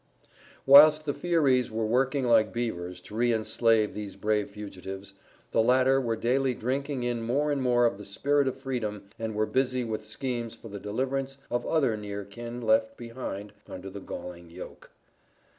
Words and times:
Whilst 0.65 1.05
the 1.05 1.13
Fierys 1.13 1.69
were 1.69 1.85
working 1.85 2.23
like 2.25 2.51
beavers 2.51 3.01
to 3.01 3.13
re 3.13 3.31
enslave 3.31 3.93
these 3.93 4.15
brave 4.15 4.49
fugitives, 4.49 5.13
the 5.51 5.61
latter 5.61 6.01
were 6.01 6.15
daily 6.15 6.55
drinking 6.55 7.03
in 7.03 7.21
more 7.21 7.51
and 7.51 7.61
more 7.61 7.85
of 7.85 7.99
the 7.99 8.05
spirit 8.05 8.47
of 8.47 8.57
freedom 8.59 9.03
and 9.19 9.35
were 9.35 9.45
busy 9.45 9.83
with 9.83 10.07
schemes 10.07 10.55
for 10.55 10.69
the 10.69 10.79
deliverance 10.79 11.37
of 11.51 11.67
other 11.67 11.95
near 11.95 12.25
kin 12.25 12.61
left 12.61 12.97
behind 12.97 13.53
under 13.67 13.91
the 13.91 13.99
galling 14.01 14.49
yoke. 14.49 14.89